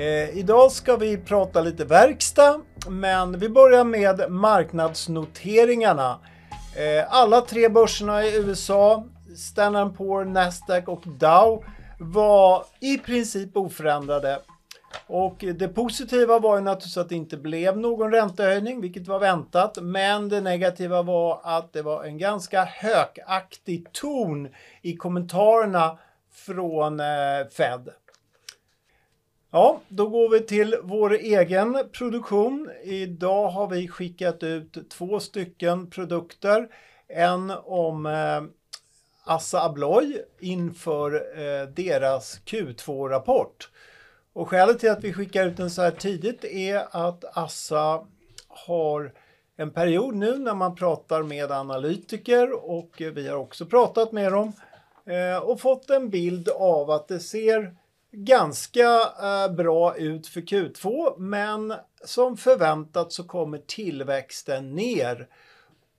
[0.00, 6.18] Eh, idag ska vi prata lite verkstad, men vi börjar med marknadsnoteringarna.
[6.76, 9.04] Eh, alla tre börserna i USA,
[9.36, 11.64] Standard Poor, Nasdaq och Dow
[11.98, 14.38] var i princip oförändrade.
[15.06, 19.78] Och det positiva var ju naturligtvis att det inte blev någon räntehöjning, vilket var väntat.
[19.82, 24.48] Men det negativa var att det var en ganska hökaktig ton
[24.82, 25.98] i kommentarerna
[26.32, 27.06] från eh,
[27.56, 27.88] Fed.
[29.52, 32.70] Ja, då går vi till vår egen produktion.
[32.82, 36.68] Idag har vi skickat ut två stycken produkter.
[37.08, 38.42] En om eh,
[39.24, 43.70] Assa Abloy inför eh, deras Q2-rapport.
[44.32, 48.06] Och skälet till att vi skickar ut den så här tidigt är att Assa
[48.48, 49.12] har
[49.56, 54.52] en period nu när man pratar med analytiker och vi har också pratat med dem
[55.06, 57.74] eh, och fått en bild av att det ser
[58.12, 65.28] ganska eh, bra ut för Q2 men som förväntat så kommer tillväxten ner.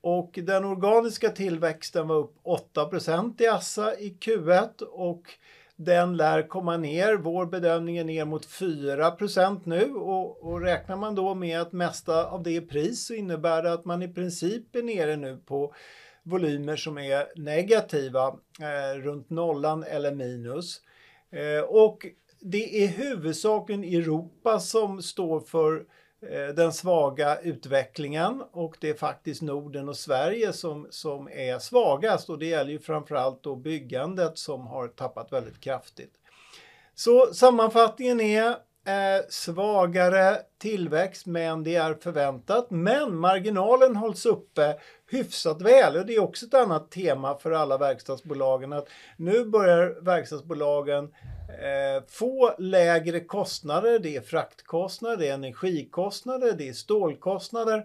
[0.00, 2.34] Och den organiska tillväxten var upp
[2.74, 5.22] 8% i Assa i Q1 och
[5.76, 7.14] den lär komma ner.
[7.16, 12.26] Vår bedömning är ner mot 4% nu och, och räknar man då med att mesta
[12.26, 15.74] av det är pris så innebär det att man i princip är nere nu på
[16.22, 18.26] volymer som är negativa,
[18.60, 20.80] eh, runt nollan eller minus.
[21.32, 22.06] Eh, och
[22.40, 25.84] det är huvudsaken Europa som står för
[26.30, 32.30] eh, den svaga utvecklingen och det är faktiskt Norden och Sverige som, som är svagast
[32.30, 36.12] och det gäller ju framförallt då byggandet som har tappat väldigt kraftigt.
[36.94, 42.70] Så sammanfattningen är eh, svagare tillväxt men det är förväntat.
[42.70, 44.76] Men marginalen hålls uppe
[45.10, 50.04] hyfsat väl och det är också ett annat tema för alla verkstadsbolagen att nu börjar
[50.04, 51.04] verkstadsbolagen
[51.48, 53.98] eh, få lägre kostnader.
[53.98, 57.84] Det är fraktkostnader, det är energikostnader, det är stålkostnader.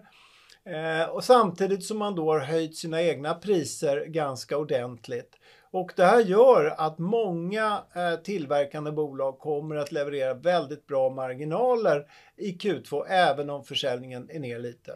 [0.64, 5.38] Eh, och samtidigt som man då har höjt sina egna priser ganska ordentligt.
[5.78, 12.06] Och det här gör att många eh, tillverkande bolag kommer att leverera väldigt bra marginaler
[12.36, 14.92] i Q2 även om försäljningen är ner lite.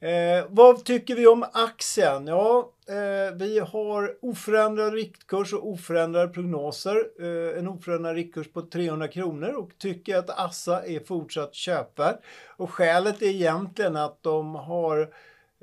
[0.00, 2.26] Eh, vad tycker vi om aktien?
[2.26, 6.96] Ja, eh, vi har oförändrad riktkurs och oförändrade prognoser.
[7.20, 12.18] Eh, en oförändrad riktkurs på 300 kronor och tycker att Assa är fortsatt köpvärd.
[12.56, 15.08] Och skälet är egentligen att de har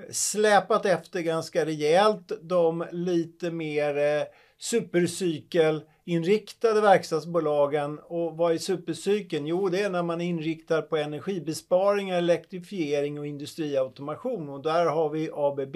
[0.09, 4.23] släpat efter ganska rejält de lite mer eh,
[4.57, 8.00] supercykelinriktade verkstadsbolagen.
[8.00, 9.47] Och vad är supercykeln?
[9.47, 14.50] Jo, det är när man inriktar på energibesparingar, elektrifiering och industriautomation.
[14.50, 15.75] Och där har vi ABB,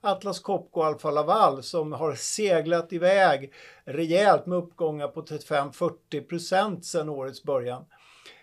[0.00, 3.52] Atlas Copco och Alfa Laval som har seglat iväg
[3.84, 7.84] rejält med uppgångar på 35-40 procent sedan årets början.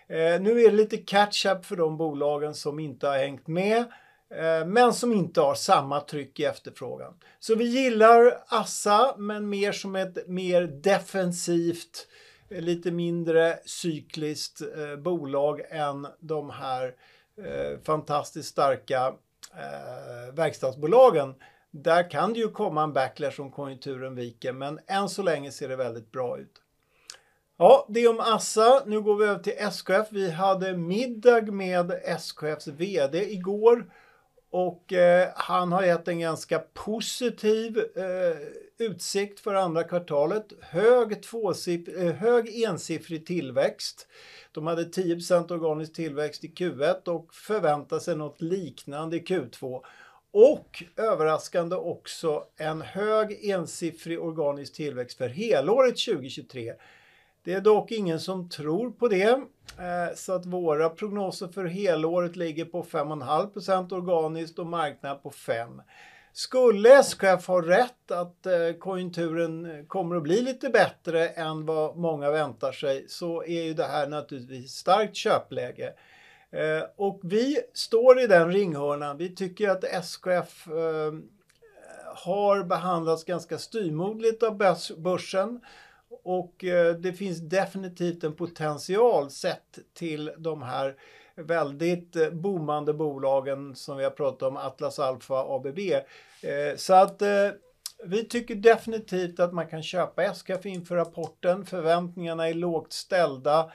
[0.08, 3.84] Eh, nu är det lite catch-up för de bolagen som inte har hängt med.
[4.30, 7.14] Eh, men som inte har samma tryck i efterfrågan.
[7.38, 12.06] Så vi gillar Assa, men mer som ett mer defensivt,
[12.50, 16.94] eh, lite mindre cykliskt eh, bolag än de här
[17.38, 19.14] eh, fantastiskt starka
[20.32, 21.34] verkstadsbolagen.
[21.70, 25.68] Där kan det ju komma en backlash om konjunkturen viker, men än så länge ser
[25.68, 26.62] det väldigt bra ut.
[27.56, 28.82] Ja, det är om Assa.
[28.86, 30.06] Nu går vi över till SKF.
[30.10, 33.90] Vi hade middag med SKFs VD igår
[34.50, 40.52] och eh, han har gett en ganska positiv eh, utsikt för andra kvartalet.
[40.60, 44.06] Hög, tvåsiff eh, hög ensiffrig tillväxt.
[44.52, 49.80] De hade 10 organisk tillväxt i Q1 och förväntar sig något liknande i Q2.
[50.30, 56.72] Och överraskande också en hög ensiffrig organisk tillväxt för helåret 2023.
[57.48, 59.30] Det är dock ingen som tror på det.
[59.78, 65.82] Eh, så att våra prognoser för helåret ligger på 5,5% organiskt och marknaden på 5
[66.32, 72.30] Skulle SKF ha rätt att eh, konjunkturen kommer att bli lite bättre än vad många
[72.30, 75.92] väntar sig så är ju det här naturligtvis starkt köpläge.
[76.50, 79.16] Eh, och vi står i den ringhörnan.
[79.16, 80.68] Vi tycker att SKF
[82.14, 84.58] har behandlats ganska styrmodligt av
[84.96, 85.60] börsen
[86.10, 90.96] och eh, det finns definitivt en potential sett till de här
[91.34, 95.78] väldigt eh, boomande bolagen som vi har pratat om, Atlas Alpha, ABB.
[95.78, 97.22] Eh, så att
[98.04, 101.66] vi tycker definitivt att man kan köpa SKF inför rapporten.
[101.66, 103.72] Förväntningarna är lågt ställda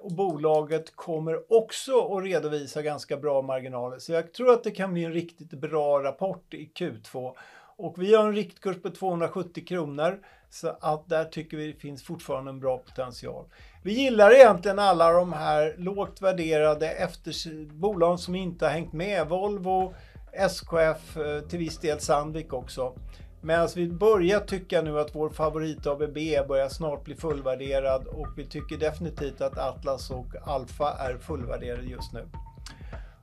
[0.00, 3.98] och bolaget kommer också att redovisa ganska bra marginaler.
[3.98, 7.34] Så jag tror att det kan bli en riktigt bra rapport i Q2
[7.80, 10.18] och vi har en riktkurs på 270 kronor.
[10.50, 13.44] Så att där tycker vi det finns fortfarande en bra potential.
[13.82, 19.28] Vi gillar egentligen alla de här lågt värderade efter bolag som inte har hängt med.
[19.28, 19.94] Volvo,
[20.32, 22.94] SKF, eh, till viss del Sandvik också.
[23.40, 28.46] Medan vi börjar tycka nu att vår favorit ABB börjar snart bli fullvärderad och vi
[28.46, 32.28] tycker definitivt att Atlas och Alfa är fullvärderade just nu.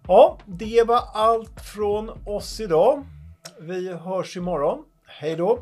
[0.08, 3.04] Ja, det var allt från oss idag.
[3.60, 4.86] Vi hörs imorgon.
[5.06, 5.60] Hej då!